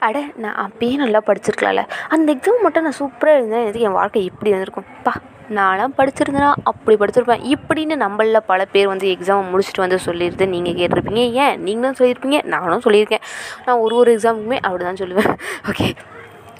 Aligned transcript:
அட 0.00 0.24
நான் 0.36 0.58
அப்பயே 0.64 0.94
நல்லா 0.94 1.22
படிச்சிருக்கலாம்ல. 1.26 1.82
அந்த 2.08 2.34
எக்ஸாம் 2.34 2.62
மட்டும் 2.62 2.82
நான் 2.82 2.98
சூப்பராக 2.98 3.38
இருந்தேன் 3.38 3.60
எனக்கு 3.60 3.80
என் 3.80 3.92
வாழ்க்கை 3.92 4.24
இப்படி 4.24 4.50
வந்திருக்கும். 4.50 4.84
பா 5.02 5.14
நான்லாம் 5.50 5.94
படிச்சிருந்தேனா 5.98 6.52
அப்படி 6.62 6.96
படிச்சிருப்பேன். 6.96 7.54
இப்படின்னு 7.54 7.94
நம்மள 8.04 8.38
பல 8.46 8.64
பேர் 8.64 8.86
வந்து 8.86 9.16
எக்ஸாம் 9.16 9.50
முடிச்சுட்டு 9.52 9.84
வந்து 9.84 9.98
சொல்லிடுது 10.06 10.46
நீங்கள் 10.48 10.72
கேட்டிருப்பீங்க. 10.72 11.32
ஏன்? 11.32 11.62
நீங்களும் 11.62 11.98
சொல்லியிருப்பீங்க. 11.98 12.44
நானும் 12.44 12.84
சொல்லியிருக்கேன். 12.84 13.24
நான் 13.66 13.78
ஒரு 13.78 13.96
ஒரு 13.96 14.16
எக்ஸாமுக்குமே 14.16 14.58
அப்படி 14.60 14.84
தான் 14.84 15.00
சொல்லுவேன். 15.02 15.34
ஓகே 15.70 15.88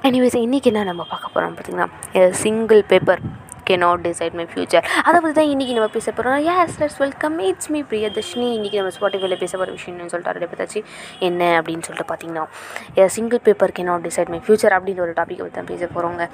எனிவேஸ் 0.03 0.39
இன்றைக்கி 0.47 0.63
என்ன 0.63 0.85
நம்ம 0.85 1.07
பார்க்க 1.11 1.29
போகிறோம் 1.35 1.57
பார்த்திங்கன்னா 1.57 2.31
single 2.31 2.83
paper 2.89 3.21
cannot 3.77 4.03
decide 4.03 4.35
my 4.35 4.47
future 4.51 4.87
அதை 5.05 5.17
பற்றி 5.17 5.35
தான் 5.35 5.51
இன்றைக்கி 5.51 5.75
நம்ம 5.75 5.89
பேச 5.93 6.09
போகிறோம் 6.11 6.41
yes 6.47 6.77
let's 6.81 6.99
welcome 6.99 7.39
it's 7.45 7.71
me 7.71 7.81
Priyadarshini 7.91 8.49
இன்றைக்கி 8.57 8.77
நம்ம 8.77 8.93
ஸ்பாட்டிஃபைல 8.97 9.39
பேச 9.39 9.53
போகிற 9.57 9.77
விஷயம்னு 9.77 10.11
சொல்லிட்டு 10.11 10.33
அதை 10.33 10.51
பற்றி 10.55 10.83
என்ன 11.21 11.43
அப்படின்னு 11.59 11.87
சொல்லிட்டு 11.89 12.11
பார்த்தீங்கன்னா 12.11 13.09
single 13.09 13.43
paper 13.43 13.73
cannot 13.85 14.05
decide 14.05 14.33
my 14.35 14.43
future 14.45 14.77
அப்படின்ற 14.79 15.03
ஒரு 15.03 15.17
டாப்பிக்கை 15.17 15.45
பற்றி 15.45 15.57
தான் 15.57 15.73
பேச 15.73 15.89
போகிறோங்க 15.95 16.25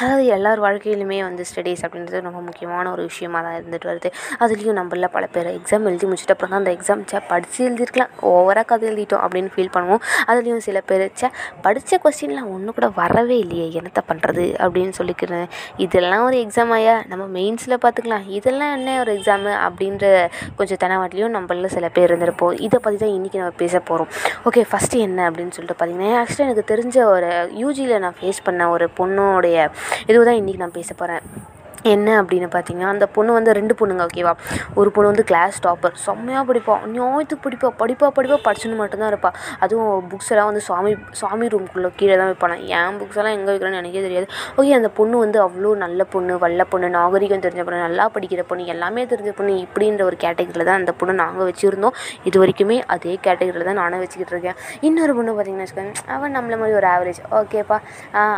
அதாவது 0.00 0.24
எல்லார் 0.34 0.60
வாழ்க்கையிலுமே 0.64 1.18
வந்து 1.26 1.42
ஸ்டடீஸ் 1.48 1.82
அப்படின்றது 1.86 2.20
ரொம்ப 2.26 2.40
முக்கியமான 2.46 2.84
ஒரு 2.94 3.02
விஷயமா 3.10 3.38
தான் 3.46 3.56
இருந்துட்டு 3.58 3.88
வருது. 3.90 4.08
அதுலேயும் 4.44 4.76
நம்மள 4.78 5.08
பல 5.16 5.24
பேர் 5.34 5.48
எக்ஸாம் 5.58 5.86
எழுதி 5.90 6.06
முடிச்சுட்டு 6.10 6.34
அப்புறம் 6.34 6.52
தான் 6.52 6.62
அந்த 6.62 6.72
எக்ஸாம் 6.76 7.02
சே 7.10 7.18
படித்து 7.30 7.58
எழுதிருக்கலாம் 7.66 8.12
ஓவராக 8.30 8.66
கதை 8.70 8.86
எழுதிட்டோம் 8.90 9.22
அப்படின்னு 9.24 9.50
ஃபீல் 9.54 9.72
பண்ணுவோம். 9.76 10.00
அதுலேயும் 10.30 10.62
சில 10.66 10.80
பேர் 10.90 11.04
சே 11.20 11.28
படித்த 11.66 11.98
கொஸ்டின்லாம் 12.04 12.48
ஒன்று 12.54 12.74
கூட 12.78 12.88
வரவே 13.00 13.36
இல்லையே 13.44 13.66
என்னத்தை 13.80 14.02
பண்ணுறது 14.10 14.46
அப்படின்னு 14.64 14.94
சொல்லிக்கிறேன் 15.00 15.46
இதெல்லாம் 15.86 16.24
ஒரு 16.28 16.38
எக்ஸாம் 16.44 16.72
ஆயா? 16.78 16.96
நம்ம 17.12 17.24
மெயின்ஸில் 17.38 17.76
பார்த்துக்கலாம் 17.84 18.26
இதெல்லாம் 18.38 18.72
என்ன 18.78 18.98
ஒரு 19.04 19.12
எக்ஸாமு 19.18 19.52
அப்படின்ற 19.66 20.04
கொஞ்சம் 20.60 20.82
தனவாட்டிலையும் 20.84 21.36
நம்மள 21.38 21.70
சில 21.76 21.88
பேர் 21.98 22.08
இருந்திருப்போம். 22.10 22.56
இதை 22.66 22.80
பற்றி 22.84 22.98
தான் 23.04 23.14
இன்றைக்கி 23.18 23.40
நம்ம 23.42 23.56
பேச 23.62 23.74
போகிறோம் 23.90 24.10
ஓகே 24.50 24.64
ஃபஸ்ட்டு 24.72 25.04
என்ன 25.06 25.30
அப்படின்னு 25.30 25.54
சொல்லிட்டு 25.58 25.78
பார்த்தீங்கன்னா 25.78 26.18
ஆக்சுவலாக 26.22 26.48
எனக்கு 26.48 26.66
தெரிஞ்ச 26.72 26.98
ஒரு 27.14 27.30
யூஜியில் 27.62 28.02
நான் 28.06 28.18
ஃபேஸ் 28.20 28.44
பண்ண 28.48 28.70
ஒரு 28.74 28.88
பொண்ணுடைய 29.00 29.58
இதுதான் 30.06 30.38
இன்றைக்கி 30.40 30.56
நான் 30.56 30.70
பேச 30.70 30.90
போகிறேன் 30.94 31.24
என்ன 31.92 32.08
அப்படின்னு 32.20 32.48
பார்த்தீங்கன்னா 32.54 32.90
அந்த 32.94 33.06
பொண்ணு 33.14 33.30
வந்து 33.36 33.52
ரெண்டு 33.58 33.74
பொண்ணுங்க 33.78 34.02
ஓகேவா 34.08 34.32
ஒரு 34.80 34.88
பொண்ணு 34.94 35.10
வந்து 35.10 35.24
கிளாஸ் 35.30 35.56
டாப்பர் 35.66 35.94
செம்மையாக 36.04 36.44
படிப்பாள் 36.48 36.82
நியாயத்துக்கு 36.94 37.44
படிப்பா. 37.46 37.68
படிப்பா 37.80 38.08
படிப்பா 38.16 38.38
படிச்சுன்னு 38.46 38.76
மட்டும்தான் 38.80 39.10
இருப்பாள் 39.12 39.36
அதுவும் 39.64 40.06
புக்ஸ் 40.10 40.30
எல்லாம் 40.32 40.48
வந்து 40.50 40.62
சாமி 40.68 40.92
சாமி 41.20 41.46
ரூம்குள்ளே 41.54 41.90
கீழே 42.00 42.16
தான் 42.20 42.30
வைப்பானா. 42.30 42.56
என் 42.78 42.98
புக்ஸ் 43.00 43.18
எல்லாம் 43.20 43.36
எங்கே 43.38 43.50
வைக்கிறேன்னு 43.52 43.80
எனக்கே 43.82 44.02
தெரியாது. 44.06 44.28
ஓகே 44.58 44.72
அந்த 44.80 44.90
பொண்ணு 44.98 45.16
வந்து 45.24 45.38
அவ்வளோ 45.46 45.72
நல்ல 45.84 46.04
பொண்ணு 46.14 46.36
வல்ல 46.44 46.66
பொண்ணு 46.72 46.90
நாகரிகம் 46.98 47.44
தெரிஞ்ச 47.46 47.64
பொண்ணு 47.68 47.80
நல்லா 47.86 48.06
படிக்கிற 48.16 48.44
பொண்ணு 48.50 48.70
எல்லாமே 48.74 49.04
தெரிஞ்ச 49.12 49.32
பொண்ணு. 49.40 49.54
இப்படின்ற 49.66 50.04
ஒரு 50.10 50.18
கேட்டகரியில் 50.24 50.68
தான் 50.70 50.80
அந்த 50.82 50.94
பொண்ணு 51.00 51.16
நாங்கள் 51.22 51.48
வச்சுருந்தோம். 51.50 51.96
இது 52.30 52.36
வரைக்குமே 52.44 52.78
அதே 52.96 53.16
கேட்டகரியில் 53.26 53.68
தான் 53.70 53.80
நானும் 53.82 54.02
வச்சுக்கிட்டு 54.04 54.34
இருக்கேன். 54.36 54.58
இன்னொரு 54.88 55.14
பொண்ணு 55.18 55.36
பார்த்தீங்கன்னா 55.36 55.66
வச்சுக்கோங்க. 55.66 56.06
அவன் 56.16 56.34
நம்மள 56.38 56.56
மாதிரி 56.62 56.78
ஒரு 56.82 56.90
ஆவரேஜ் 56.94 57.22
ஓகேப்பா 57.40 57.78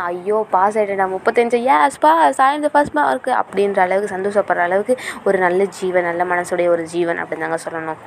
ஐயோ 0.09 0.39
பாஸ் 0.55 0.77
ஆகிட்டேன் 0.79 1.13
முப்பத்தஞ்சு. 1.15 1.59
ஏஸ் 1.77 1.99
பாஸ் 2.07 2.41
ஆயிருந்த 2.47 2.71
ஃபர்ஸ்ட் 2.75 2.97
மார்க் 2.99 3.31
அப்படின்ற 3.41 3.79
அளவுக்கு 3.87 4.13
சந்தோஷப்படுற 4.15 4.63
அளவுக்கு 4.67 4.95
ஒரு 5.27 5.39
நல்ல 5.45 5.63
ஜீவன் 5.79 6.07
நல்ல 6.11 6.23
மனசுடைய 6.33 6.69
ஒரு 6.75 6.85
ஜீவன் 6.93 7.21
அப்படின்னு 7.23 7.45
தாங்க 7.47 7.59
சொல்லணும். 7.67 8.01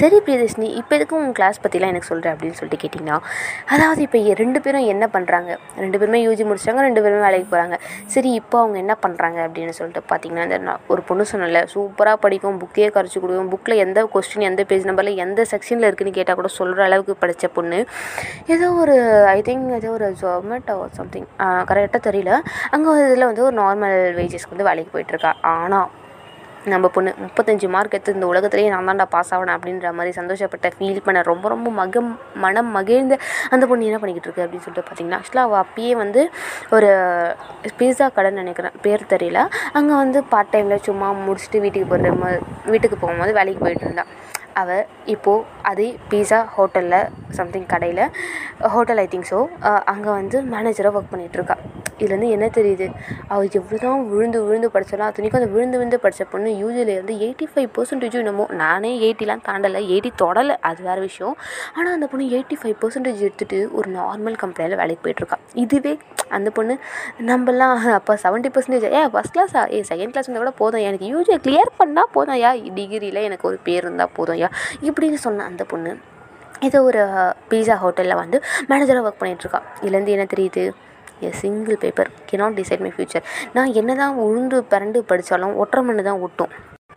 சரி 0.00 0.16
பிரியதர்ஷினி 0.26 0.68
இப்போ 0.80 0.92
எதுக்கும் 0.96 1.20
உங்கள் 1.20 1.36
கிளாஸ் 1.38 1.58
பற்றிலாம் 1.62 1.92
எனக்கு 1.92 2.08
சொல்கிறேன் 2.10 2.34
அப்படின்னு 2.34 2.56
சொல்லிட்டு 2.58 2.80
கேட்டிங்கன்னா 2.82 3.16
அதாவது 3.74 4.00
இப்போ 4.06 4.18
ரெண்டு 4.42 4.58
பேரும் 4.64 4.86
என்ன 4.92 5.04
பண்ணுறாங்க 5.14 5.50
ரெண்டு 5.82 5.98
பேருமே 6.00 6.20
யூஜி 6.26 6.44
முடிச்சாங்க 6.50 6.82
ரெண்டு 6.86 7.02
பேருமே 7.04 7.22
வேலைக்கு 7.26 7.48
போகிறாங்க 7.52 7.76
சரி 8.14 8.30
இப்போ 8.40 8.56
அவங்க 8.62 8.78
என்ன 8.84 8.94
பண்ணுறாங்க 9.04 9.38
அப்படின்னு 9.46 9.74
சொல்லிட்டு 9.78 10.02
பார்த்தீங்கன்னா 10.12 10.46
இந்த 10.48 10.76
ஒரு 10.92 11.02
பொண்ணு 11.08 11.26
சொன்னல 11.32 11.62
சூப்பராக 11.74 12.18
படிக்கும் 12.24 12.58
புக்கே 12.62 12.88
கரைச்சி 12.96 13.18
கொடுக்கும் 13.20 13.50
புக்கில் 13.54 13.82
எந்த 13.86 14.06
கொஸ்டின் 14.14 14.48
எந்த 14.50 14.64
பேஜ் 14.72 14.88
நம்பரில் 14.90 15.22
எந்த 15.26 15.46
செக்ஷனில் 15.52 15.88
இருக்குதுன்னு 15.88 16.18
கேட்டால் 16.18 16.40
கூட 16.40 16.50
சொல்கிற 16.58 16.82
அளவுக்கு 16.88 17.16
படித்த 17.22 17.48
பொண்ணு. 17.58 17.80
ஏதோ 18.54 18.68
ஒரு 18.82 18.96
ஐ 19.36 19.38
திங்க் 19.48 19.68
ஏதோ 19.78 19.90
ஒரு 19.98 20.08
ஜொமேட்டோ 20.22 20.76
சம்திங் 21.00 21.28
கரெக்டாக 21.70 22.02
தெரியல. 22.08 22.32
அங்கே 22.76 22.90
இதில் 23.08 23.28
வந்து 23.30 23.44
ஒரு 23.48 23.56
நார்மல் 23.62 23.98
வேஜஸ்க்கு 24.20 24.54
வந்து 24.54 24.68
வேலைக்கு 24.70 24.92
போயிட்டுருக்கா 24.94 25.32
ஆனால் 25.52 25.88
நம்ம 26.66 26.88
பொண்ணு 26.88 27.10
முப்பத்தஞ்சு 27.20 27.68
மார்க் 27.68 27.94
எடுத்து 27.94 28.12
இந்த 28.12 28.26
உலகத்துலேயே 28.26 28.68
நான் 28.68 28.88
தான்டா 28.88 29.06
பாஸ் 29.10 29.34
ஆகணும் 29.34 29.54
அப்படின்ற 29.54 29.92
மாதிரி 29.92 30.12
சந்தோஷப்பட்ட 30.18 30.70
ஃபீல் 30.76 31.02
பண்ண 31.04 31.22
ரொம்ப 31.22 31.48
ரொம்ப 31.48 31.70
மகம் 31.70 32.10
மனம் 32.34 32.70
மகிழ்ந்த 32.70 33.18
அந்த 33.50 33.66
பொண்ணு 33.66 33.84
என்ன 33.84 33.98
பண்ணிக்கிட்டு 33.98 34.28
இருக்கு 34.28 34.44
அப்படின்னு 34.44 34.64
சொல்லிட்டு 34.66 34.88
பார்த்தீங்கன்னா 34.88 35.20
ஆக்சுவலாக 35.20 35.48
அவள் 35.48 35.62
அப்பயே 35.64 35.92
வந்து 35.94 36.22
ஒரு 36.70 36.90
பீஸா 37.78 38.08
கடைன்னு 38.16 38.42
நினைக்கிறேன் 38.42 38.76
பேர் 38.82 39.10
தெரியல. 39.14 39.40
அங்கே 39.72 39.94
வந்து 39.94 40.24
பார்ட் 40.24 40.52
டைமில் 40.52 40.84
சும்மா 40.88 41.10
முடிச்சுட்டு 41.26 41.60
வீட்டுக்கு 41.60 41.88
போகிற 41.88 42.10
வீட்டுக்கு 42.64 42.96
போகும்போது 42.96 43.32
வேலைக்கு 43.32 43.60
போயிட்டு 43.60 43.84
இருந்தாள் 43.84 44.10
அவள் 44.60 44.84
இப்போது 45.14 45.44
அதே 45.70 45.88
பீஸா 46.10 46.40
ஹோட்டலில் 46.56 47.08
சம்திங் 47.38 47.68
கடையில் 47.72 48.04
ஹோட்டல் 48.74 49.00
ஐ 49.04 49.06
திங்க் 49.12 49.30
ஸோ 49.32 49.38
அங்கே 49.92 50.10
வந்து 50.20 50.38
மேனேஜராக 50.54 50.98
ஒர்க் 50.98 51.12
பண்ணிகிட்ருக்கா 51.12 51.56
இதுலேருந்து 52.02 52.28
என்ன 52.34 52.46
தெரியுது? 52.56 52.86
அவள் 53.32 53.48
எவ்வளோ 53.58 53.78
தான் 53.82 54.00
விழுந்து 54.12 54.38
விழுந்து 54.46 54.68
படித்தாலும் 54.74 55.06
அத்தனைக்கும் 55.08 55.40
அந்த 55.40 55.50
விழுந்து 55.54 55.76
விழுந்து 55.78 55.98
படித்த 56.04 56.24
பொண்ணு 56.32 56.50
யூஜிலேருந்து 56.62 57.14
எயிட்டி 57.24 57.46
ஃபைவ் 57.50 57.68
பர்சன்டேஜ் 57.76 58.16
என்னமோ 58.20 58.44
நானே 58.62 58.90
எயிட்டிலாம் 59.06 59.44
தாண்டலை 59.48 59.80
எயிட்டி 59.92 60.10
தொடலை 60.22 60.54
அது 60.68 60.80
வேறு 60.88 61.02
விஷயம். 61.08 61.36
ஆனால் 61.76 61.92
அந்த 61.96 62.06
பொண்ணு 62.12 62.26
எயிட்டி 62.36 62.56
ஃபைவ் 62.62 62.76
பர்சன்டேஜ் 62.82 63.22
எடுத்துகிட்டு 63.26 63.60
ஒரு 63.78 63.90
நார்மல் 63.98 64.38
கம்பெனியில் 64.42 64.80
வேலைக்கு 64.82 65.04
போயிட்டுருக்கா. 65.04 65.38
இதுவே 65.64 65.92
அந்த 66.38 66.50
பொண்ணு 66.56 66.76
நம்மலாம் 67.30 67.86
அப்போ 67.98 68.16
செவன்ட்டி 68.24 68.52
பர்சன்டேஜ் 68.56 68.86
ஏ 68.98 69.02
ஃபஸ்ட் 69.14 69.34
கிளாஸா 69.36 69.62
ஏ 69.76 69.80
செகண்ட் 69.92 70.12
கிளாஸ் 70.14 70.28
இருந்தால் 70.28 70.44
கூட 70.46 70.54
போதும். 70.62 70.84
எனக்கு 70.88 71.08
யூஜியை 71.14 71.38
கிளியர் 71.46 71.72
பண்ணால் 71.80 72.12
போதும் 72.16 72.40
யா 72.44 72.52
டிகிரியில் 72.78 73.22
எனக்கு 73.28 73.48
ஒரு 73.52 73.60
பேர் 73.68 73.84
இருந்தால் 73.86 74.14
போதும். 74.18 74.41
யா 74.42 74.50
இப்படின்னு 74.88 75.20
சொன்ன 75.26 75.44
அந்த 75.50 75.64
பொண்ணு 75.72 75.92
ஏதோ 76.68 76.80
ஒரு 76.88 77.02
பீஸா 77.50 77.76
ஹோட்டலில் 77.84 78.20
வந்து 78.22 78.36
மேனேஜராக 78.70 79.06
ஒர்க் 79.08 79.20
பண்ணிகிட்ருக்கா 79.20 79.60
இதுலேருந்து 79.82 80.14
என்ன 80.16 80.26
தெரியுது? 80.34 80.64
A 81.26 81.30
single 81.40 81.80
paper 81.82 82.10
cannot 82.28 82.56
decide 82.58 82.84
my 82.84 82.92
future 82.94 83.26
நான் 83.56 83.74
என்ன 83.80 83.94
தான் 84.02 84.14
உழுந்து 84.26 84.58
பிறண்டு 84.72 85.00
படித்தாலும் 85.10 85.56
ஒற்றை 85.62 85.82
மண்ணு 85.88 86.02
தான் 86.08 86.22
ஒட்டும். 86.26 86.52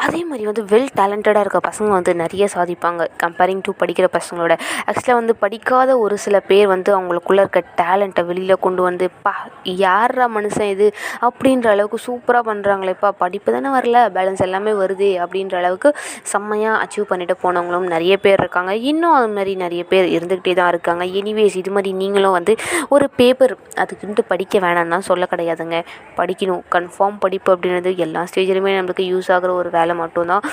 அதே 0.05 0.21
மாதிரி 0.29 0.45
வந்து 0.45 0.63
வெல் 0.63 0.89
டேலண்டடாக 0.99 1.43
இருக்க 1.45 1.59
பசங்க 1.69 1.89
வந்து 1.89 2.15
நிறைய 2.15 2.47
சாதிப்பாங்க. 2.55 3.01
கம்பேரிங் 3.23 3.61
டு 3.61 3.71
படிக்கிற 3.81 4.07
பசங்களோட. 4.17 4.53
ஆக்சுவலாக 4.89 5.19
வந்து 5.21 5.35
படிக்காத 5.35 5.99
ஒரு 5.99 6.17
சில 6.17 6.39
பேர் 6.39 6.67
வந்து 6.67 6.89
அவங்களுக்குள்ளே 6.97 7.43
இருக்க 7.43 7.63
டேலண்ட்டை 7.81 8.25
வெளியில் 8.25 8.63
கொண்டு 8.65 8.81
வந்து 8.81 9.05
பா 9.21 9.33
யாரா 9.63 10.27
மனுஷன் 10.35 10.69
இது? 10.75 10.87
அப்படின்ற 11.27 11.67
அளவுக்கு 11.67 11.99
சூப்பராக 12.07 12.43
பண்ணுறாங்களேப்பா 12.51 13.09
படிப்பு 13.17 13.51
தானே 13.51 13.69
வரல 13.77 14.01
பேலன்ஸ் 14.17 14.43
எல்லாமே 14.47 14.71
வருது 14.71 15.09
அப்படின்ற 15.25 15.55
அளவுக்கு 15.55 15.91
செம்மையாக 16.23 16.81
அச்சீவ் 16.83 17.09
பண்ணிட்டு 17.09 17.35
போனவங்களும் 17.43 17.87
நிறைய 17.95 18.17
பேர் 18.17 18.39
இருக்காங்க. 18.39 18.75
இன்னும் 18.75 19.13
அது 19.13 19.27
மாதிரி 19.27 19.55
நிறைய 19.55 19.83
பேர் 19.83 20.05
இருந்துக்கிட்டே 20.05 20.55
தான் 20.55 20.67
இருக்காங்க. 20.67 21.05
எனிவேஸ் 21.21 21.55
இது 21.55 21.71
மாதிரி 21.71 21.93
நீங்களும் 21.93 22.31
வந்து 22.31 22.55
ஒரு 22.89 23.07
பேப்பர் 23.15 23.55
அதுக்குன்ட்டு 23.83 24.25
படிக்க 24.27 24.59
வேணாம்னா 24.59 24.99
சொல்ல 24.99 25.27
கிடையாதுங்க. 25.31 25.79
படிக்கணும். 26.17 26.63
கன்ஃபார்ம் 26.75 27.19
படிப்பு 27.19 27.55
அப்படின்றது 27.55 27.95
எல்லா 27.95 28.23
ஸ்டேஜ்லையுமே 28.31 28.73
நம்மளுக்கு 28.79 29.05
யூஸ் 29.13 29.31
ஆகிற 29.37 29.53
ஒரு 29.53 29.69
வேலை 29.69 29.94
மட்டும்தான் 29.95 30.45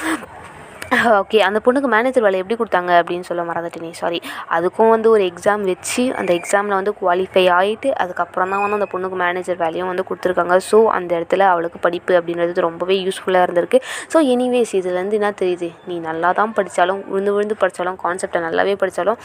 ஓகே 1.20 1.38
அந்த 1.46 1.58
பொண்ணுக்கு 1.64 1.88
மேனேஜர் 1.92 2.24
வேலை 2.24 2.38
எப்படி 2.40 2.56
கொடுத்தாங்க 2.60 2.90
அப்படின்னு 3.00 3.26
சொல்ல 3.28 3.42
மறந்துட்டேனே 3.50 3.90
சாரி 4.00 4.18
அதுக்கும் 4.56 4.90
வந்து 4.92 5.08
ஒரு 5.10 5.22
எக்ஸாம் 5.30 5.62
வச்சு 5.70 6.02
அந்த 6.20 6.30
எக்ஸாமில் 6.38 6.76
வந்து 6.78 6.92
குவாலிஃபை 6.98 7.44
ஆகிட்டு 7.58 7.90
அதுக்கப்புறம் 8.02 8.50
தான் 8.52 8.62
வந்து 8.64 8.78
அந்த 8.78 8.88
பொண்ணுக்கு 8.92 9.16
மேனேஜர் 9.22 9.58
வேலையும் 9.62 9.90
வந்து 9.90 10.04
கொடுத்துருக்காங்க. 10.08 10.56
ஸோ 10.68 10.78
அந்த 10.96 11.10
இடத்துல 11.18 11.46
அவளுக்கு 11.52 11.78
படிப்பு 11.86 12.14
அப்படின்றது 12.18 12.66
ரொம்பவே 12.66 12.96
யூஸ்ஃபுல்லாக 13.04 13.46
இருந்திருக்கு. 13.46 13.80
ஸோ 14.14 14.20
எனிவேஸ் 14.34 14.74
இதுலேருந்து 14.80 15.18
என்ன 15.20 15.30
தெரியுது? 15.42 15.70
நீ 15.88 15.96
நல்லா 16.08 16.30
தான் 16.40 16.52
படித்தாலும் 16.58 17.00
விழுந்து 17.12 17.34
விழுந்து 17.36 17.56
படித்தாலும் 17.62 17.98
கான்செப்டை 18.04 18.42
நல்லாவே 18.46 18.74
படித்தாலும் 18.82 19.18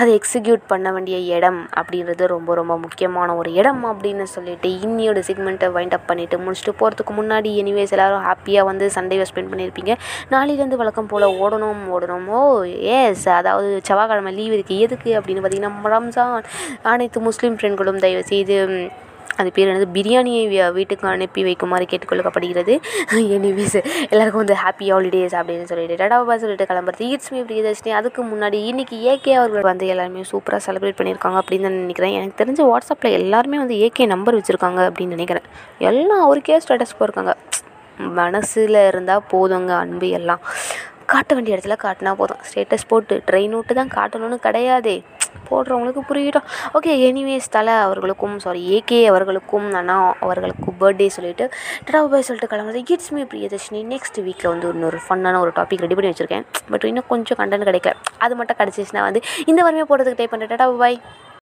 அதை 0.00 0.10
எக்ஸிக்யூட் 0.18 0.64
பண்ண 0.72 0.86
வேண்டிய 0.94 1.18
இடம் 1.36 1.60
அப்படின்றது 1.78 2.24
ரொம்ப 2.34 2.50
ரொம்ப 2.54 2.74
முக்கியமான 2.78 3.36
ஒரு 3.36 3.52
இடம் 3.60 3.82
அப்படின்னு 3.92 4.26
சொல்லிட்டு 4.34 4.70
இன்னியோட 4.84 5.20
செக்மெண்ட்டை 5.28 5.70
வைண்ட் 5.76 5.96
அப் 5.98 6.08
பண்ணிவிட்டு 6.10 6.42
முடிச்சுட்டு 6.44 6.74
போகிறதுக்கு 6.80 7.14
முன்னாடி 7.20 7.50
எனிவேஸ் 7.62 7.94
எல்லோரும் 7.96 8.26
ஹாப்பியாக 8.28 8.70
வந்து 8.72 8.84
சண்டேவை 8.98 9.26
ஸ்பெண்ட் 9.30 9.52
பண்ணியிருப்பீங்க 9.52 9.94
நாளையிலேருந்து 10.34 10.80
வளர்க்க 10.80 10.94
வழக்கம் 10.96 11.14
போல் 11.14 11.34
ஓடணும் 11.44 11.80
ஓடணும்? 11.94 12.28
ஓ 12.36 12.38
எஸ் 12.98 13.24
அதாவது 13.38 13.70
செவ்வாய்க்கிழமை 13.86 14.30
லீவ் 14.36 14.52
இருக்குது 14.56 14.84
எதுக்கு 14.84 15.10
அப்படின்னு 15.18 15.42
பார்த்தீங்கன்னா 15.44 15.90
ரம்ஜான் 15.94 16.46
அனைத்து 16.92 17.18
முஸ்லீம் 17.26 17.56
ஃப்ரெண்ட்களும் 17.58 17.98
தயவு 18.04 18.22
செய்து 18.30 18.56
அது 19.40 19.48
பேர் 19.56 19.70
என்னது? 19.70 19.86
பிரியாணியை 19.96 20.42
வீட்டுக்கு 20.76 21.06
அனுப்பி 21.12 21.40
வைக்குமாறு 21.48 21.86
கேட்டுக்கொள்ளப்படுகிறது 21.90 22.74
எனிவேஸ் 23.36 23.76
எல்லாருக்கும் 24.12 24.42
வந்து 24.42 24.56
ஹாப்பி 24.62 24.86
ஹாலிடேஸ் 24.92 25.34
அப்படின்னு 25.40 25.68
சொல்லிட்டு 25.70 25.98
டடாபா 26.02 26.36
சொல்லிட்டு 26.44 26.68
கிளம்புறது. 26.70 27.08
It's 27.14 27.32
me 27.34 27.42
Priyadarshini. 27.50 27.92
அதுக்கு 27.98 28.22
முன்னாடி 28.30 28.60
இன்றைக்கி 28.70 28.98
ஏகே 29.12 29.34
அவர்கள் 29.40 29.68
வந்து 29.70 29.90
எல்லாருமே 29.94 30.24
சூப்பராக 30.32 30.62
செலிப்ரேட் 30.68 30.98
பண்ணியிருக்காங்க 31.00 31.40
அப்படின்னு 31.42 31.68
நான் 31.68 31.82
நினைக்கிறேன். 31.84 32.16
எனக்கு 32.20 32.40
தெரிஞ்ச 32.42 32.62
வாட்ஸ்அப்பில் 32.70 33.18
எல்லாருமே 33.20 33.60
வந்து 33.64 33.78
ஏகே 33.88 34.06
நம்பர் 34.14 34.38
வச்சுருக்காங்க 34.38 34.80
அப்படின்னு 34.88 35.16
நினைக்கிறேன். 35.18 35.48
எல்லாம் 35.90 36.24
அவருக்கே 36.28 36.58
ஸ்டேட்டஸ் 36.66 36.98
போயிருக்காங்க 37.00 37.34
மனசில் 37.98 38.80
இருந்தால் 38.88 39.26
போதுங்க 39.32 39.72
அன்பு 39.76 40.08
எல்லாம். 40.08 40.40
காட்ட 41.06 41.34
வேண்டிய 41.34 41.56
இடத்துல 41.56 41.74
காட்டினா 41.82 42.12
போதும். 42.12 42.40
ஸ்டேட்டஸ் 42.48 42.88
போட்டு 42.88 43.22
ட்ரெயின் 43.30 43.54
விட்டு 43.58 43.74
தான் 43.74 43.92
காட்டணும்னு 43.96 44.38
கிடையாதே. 44.46 45.02
போடுறவங்களுக்கு 45.48 46.02
புரியட்டும் 46.08 46.46
ஓகே 46.76 46.92
எனிவேஸ் 47.08 47.48
தலை 47.50 47.74
அவர்களுக்கும் 47.74 48.38
சாரி 48.38 48.60
ஏகே 48.76 49.06
அவர்களுக்கும் 49.06 49.72
அண்ணா 49.72 50.14
அவர்களுக்கும் 50.20 50.76
பர்த்டே 50.80 51.06
சொல்லிட்டு 51.06 51.50
டடா 51.86 52.06
பாய் 52.06 52.26
சொல்லிட்டு 52.28 52.56
கிளம்புறது. 52.56 52.82
Kids 52.82 53.12
me 53.12 53.22
Priyadarshini. 53.22 53.80
நெக்ஸ்ட் 53.92 54.18
வீக்கில் 54.26 54.48
வந்து 54.48 54.68
இன்னொரு 54.68 54.98
ஃபன்னான 55.08 55.40
ஒரு 55.40 55.52
டாபிக் 55.56 55.84
ரெடி 55.84 55.94
பண்ணி 55.94 56.12
வச்சுருக்கேன். 56.12 56.46
பட் 56.70 56.84
இன்னும் 56.84 57.08
கொஞ்சம் 57.08 57.38
கண்டென்ட் 57.40 57.68
கிடைக்கல. 57.70 57.94
அது 58.18 58.36
மட்டும் 58.36 58.56
கிடச்சிச்சின்னா 58.56 59.00
வந்து 59.00 59.20
இந்த 59.46 59.62
வாரமே 59.62 59.86
போடுறதுக்கு 59.90 60.20
டைப் 60.22 60.34
பண்ணுறேன் 60.34 60.54
டடா 60.54 60.78
பாய். 60.78 61.00